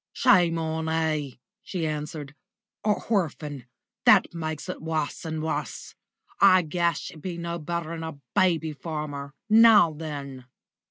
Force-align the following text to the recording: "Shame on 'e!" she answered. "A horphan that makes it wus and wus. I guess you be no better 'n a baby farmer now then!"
"Shame 0.13 0.57
on 0.57 0.89
'e!" 0.89 1.39
she 1.61 1.85
answered. 1.85 2.33
"A 2.83 2.95
horphan 2.95 3.67
that 4.05 4.33
makes 4.33 4.67
it 4.67 4.81
wus 4.81 5.25
and 5.25 5.43
wus. 5.43 5.93
I 6.39 6.63
guess 6.63 7.11
you 7.11 7.19
be 7.19 7.37
no 7.37 7.59
better 7.59 7.93
'n 7.93 8.01
a 8.03 8.17
baby 8.33 8.73
farmer 8.73 9.35
now 9.47 9.93
then!" 9.93 10.45